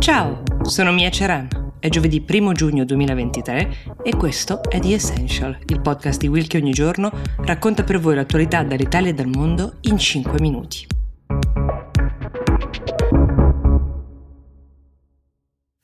[0.00, 1.74] Ciao, sono Mia Ceran.
[1.78, 6.56] È giovedì 1 giugno 2023 e questo è The Essential, il podcast di Will che
[6.56, 7.12] ogni giorno
[7.42, 10.86] racconta per voi l'attualità dall'Italia e dal mondo in 5 minuti.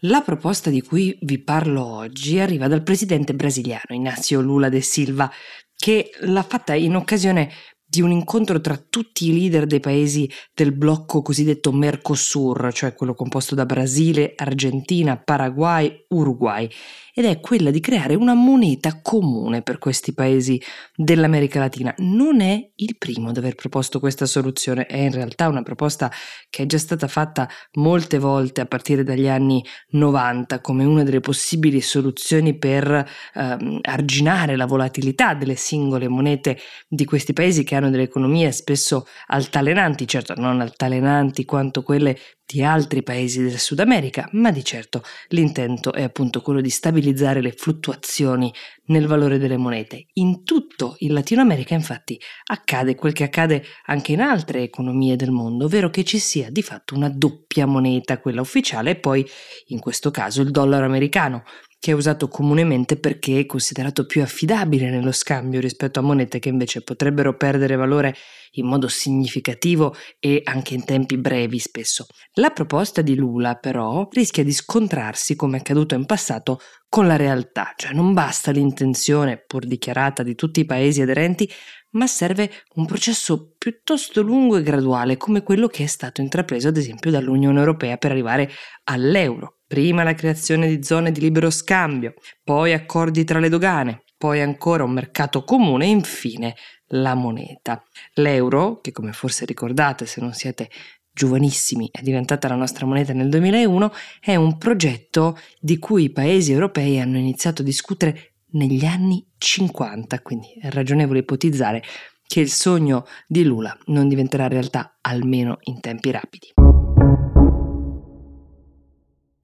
[0.00, 5.30] La proposta di cui vi parlo oggi arriva dal presidente brasiliano Inácio Lula de Silva,
[5.76, 7.48] che l'ha fatta in occasione
[7.90, 13.14] di un incontro tra tutti i leader dei paesi del blocco cosiddetto Mercosur, cioè quello
[13.14, 16.70] composto da Brasile, Argentina, Paraguay, Uruguay,
[17.12, 20.62] ed è quella di creare una moneta comune per questi paesi
[20.94, 21.92] dell'America Latina.
[21.98, 26.12] Non è il primo ad aver proposto questa soluzione, è in realtà una proposta
[26.48, 31.20] che è già stata fatta molte volte a partire dagli anni 90 come una delle
[31.20, 36.56] possibili soluzioni per ehm, arginare la volatilità delle singole monete
[36.88, 42.16] di questi paesi che hanno delle economie spesso altalenanti, certo non altalenanti quanto quelle
[42.50, 47.40] di altri paesi del Sud America, ma di certo l'intento è appunto quello di stabilizzare
[47.40, 48.52] le fluttuazioni
[48.86, 50.06] nel valore delle monete.
[50.14, 55.30] In tutto il Latino America infatti accade quel che accade anche in altre economie del
[55.30, 59.24] mondo, ovvero che ci sia di fatto una doppia moneta, quella ufficiale e poi
[59.66, 61.44] in questo caso il dollaro americano,
[61.80, 66.50] che è usato comunemente perché è considerato più affidabile nello scambio rispetto a monete che
[66.50, 68.14] invece potrebbero perdere valore
[68.54, 72.06] in modo significativo e anche in tempi brevi spesso.
[72.34, 77.16] La proposta di Lula però rischia di scontrarsi, come è accaduto in passato, con la
[77.16, 81.50] realtà, cioè non basta l'intenzione, pur dichiarata, di tutti i paesi aderenti,
[81.92, 86.76] ma serve un processo piuttosto lungo e graduale, come quello che è stato intrapreso ad
[86.76, 88.50] esempio dall'Unione Europea per arrivare
[88.84, 89.59] all'euro.
[89.70, 94.82] Prima la creazione di zone di libero scambio, poi accordi tra le dogane, poi ancora
[94.82, 96.56] un mercato comune e infine
[96.86, 97.80] la moneta.
[98.14, 100.68] L'euro, che come forse ricordate se non siete
[101.12, 106.50] giovanissimi, è diventata la nostra moneta nel 2001, è un progetto di cui i paesi
[106.50, 111.80] europei hanno iniziato a discutere negli anni 50, quindi è ragionevole ipotizzare
[112.26, 116.59] che il sogno di Lula non diventerà realtà almeno in tempi rapidi.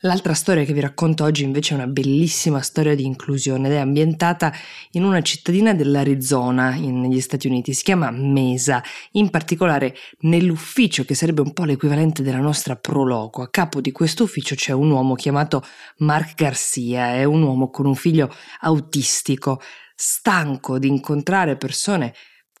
[0.00, 3.78] L'altra storia che vi racconto oggi invece è una bellissima storia di inclusione ed è
[3.78, 4.52] ambientata
[4.90, 11.40] in una cittadina dell'Arizona negli Stati Uniti, si chiama Mesa, in particolare nell'ufficio che sarebbe
[11.40, 13.40] un po' l'equivalente della nostra Proloco.
[13.40, 15.64] A capo di questo ufficio c'è un uomo chiamato
[15.98, 18.30] Mark Garcia, è un uomo con un figlio
[18.60, 19.62] autistico,
[19.94, 22.12] stanco di incontrare persone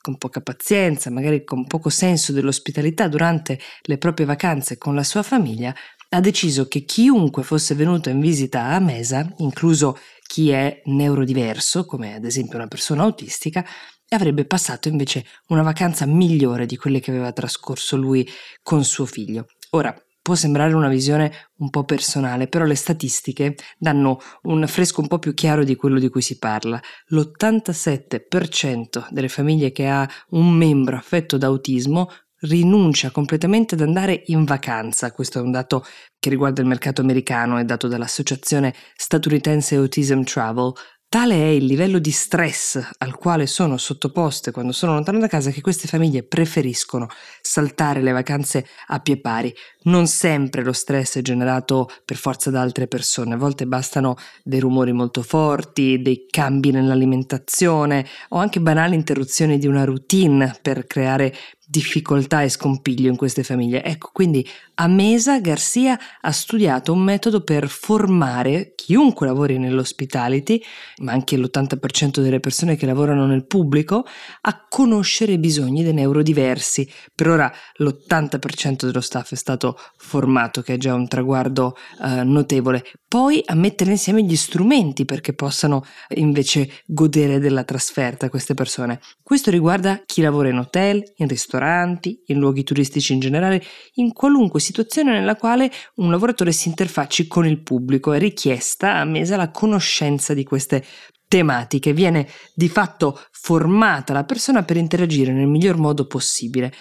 [0.06, 5.24] con poca pazienza, magari con poco senso dell'ospitalità durante le proprie vacanze con la sua
[5.24, 5.74] famiglia,
[6.10, 12.14] ha deciso che chiunque fosse venuto in visita a Mesa, incluso chi è neurodiverso, come
[12.14, 13.64] ad esempio una persona autistica,
[14.08, 18.28] avrebbe passato invece una vacanza migliore di quelle che aveva trascorso lui
[18.62, 19.46] con suo figlio.
[19.70, 19.94] Ora,
[20.26, 25.20] può sembrare una visione un po' personale, però le statistiche danno un fresco un po'
[25.20, 26.80] più chiaro di quello di cui si parla.
[27.10, 34.44] L'87% delle famiglie che ha un membro affetto da autismo rinuncia completamente ad andare in
[34.44, 35.12] vacanza.
[35.12, 35.84] Questo è un dato
[36.18, 40.72] che riguarda il mercato americano, è dato dall'associazione statunitense Autism Travel.
[41.08, 45.52] Tale è il livello di stress al quale sono sottoposte quando sono lontane da casa
[45.52, 47.06] che queste famiglie preferiscono
[47.40, 49.54] saltare le vacanze a pie pari.
[49.84, 54.58] Non sempre lo stress è generato per forza da altre persone, a volte bastano dei
[54.58, 61.32] rumori molto forti, dei cambi nell'alimentazione o anche banali interruzioni di una routine per creare
[61.68, 63.82] difficoltà e scompiglio in queste famiglie.
[63.82, 64.46] Ecco, quindi
[64.76, 70.62] a Mesa Garcia ha studiato un metodo per formare chiunque lavori nell'hospitality,
[70.98, 74.06] ma anche l'80% delle persone che lavorano nel pubblico,
[74.42, 76.88] a conoscere i bisogni dei neurodiversi.
[77.12, 82.84] Per ora l'80% dello staff è stato formato, che è già un traguardo eh, notevole.
[83.08, 89.00] Poi a mettere insieme gli strumenti perché possano invece godere della trasferta queste persone.
[89.22, 93.62] Questo riguarda chi lavora in hotel, in ristoranti, ristoranti, in luoghi turistici in generale,
[93.94, 98.12] in qualunque situazione nella quale un lavoratore si interfacci con il pubblico.
[98.12, 100.84] È richiesta a mesa la conoscenza di queste
[101.28, 106.72] tematiche, viene di fatto formata la persona per interagire nel miglior modo possibile.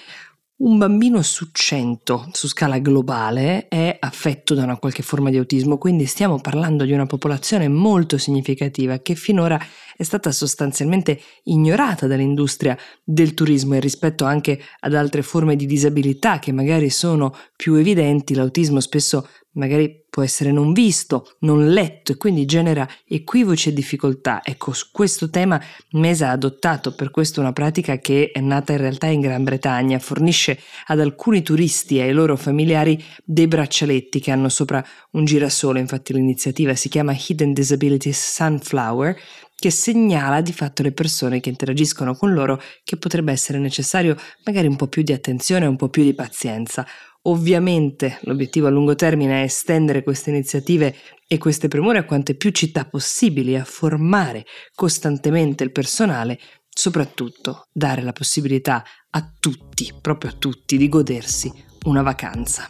[0.57, 5.77] Un bambino su 100 su scala globale è affetto da una qualche forma di autismo,
[5.77, 9.59] quindi stiamo parlando di una popolazione molto significativa che finora
[9.97, 16.39] è stata sostanzialmente ignorata dall'industria del turismo e rispetto anche ad altre forme di disabilità
[16.39, 22.17] che magari sono più evidenti, l'autismo spesso magari può essere non visto, non letto e
[22.17, 24.41] quindi genera equivoci e difficoltà.
[24.43, 25.61] Ecco, su questo tema
[25.91, 29.99] Mesa ha adottato per questo una pratica che è nata in realtà in Gran Bretagna,
[29.99, 35.79] fornisce ad alcuni turisti e ai loro familiari dei braccialetti che hanno sopra un girasole,
[35.79, 39.17] infatti l'iniziativa si chiama Hidden Disabilities Sunflower
[39.57, 44.67] che segnala di fatto le persone che interagiscono con loro che potrebbe essere necessario magari
[44.67, 46.85] un po' più di attenzione, un po' più di pazienza.
[47.27, 50.95] Ovviamente l'obiettivo a lungo termine è estendere queste iniziative
[51.27, 54.45] e queste premure a quante più città possibili, a formare
[54.75, 56.39] costantemente il personale,
[56.69, 61.51] soprattutto dare la possibilità a tutti, proprio a tutti, di godersi
[61.85, 62.69] una vacanza.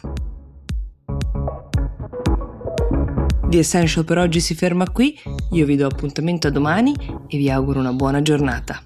[3.48, 5.18] The Essential per oggi si ferma qui,
[5.50, 6.94] io vi do appuntamento a domani
[7.28, 8.82] e vi auguro una buona giornata.